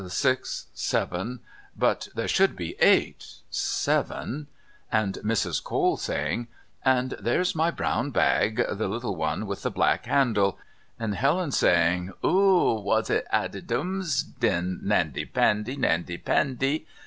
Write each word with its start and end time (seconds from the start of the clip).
Six, 0.09 0.65
Seven... 0.73 1.41
But 1.77 2.07
there 2.15 2.27
should 2.27 2.55
be 2.55 2.73
Eight... 2.81 3.33
Seven..." 3.51 4.47
and 4.91 5.19
Mrs. 5.23 5.63
Cole 5.63 5.95
saying: 5.95 6.47
"And 6.83 7.11
there's 7.19 7.53
my 7.55 7.69
brown 7.69 8.09
bag. 8.09 8.65
The 8.71 8.87
little 8.87 9.15
one 9.15 9.45
with 9.45 9.61
the 9.61 9.69
black 9.69 10.07
handle," 10.07 10.57
and 10.97 11.13
Helen 11.13 11.51
saying. 11.51 12.13
"OO, 12.25 12.79
was 12.81 13.11
it 13.11 13.27
adidums, 13.31 14.23
then 14.39 14.79
Nandy 14.81 15.25
Pandy, 15.25 15.75
Nandy 15.75 16.17
Pandy..." 16.17 16.87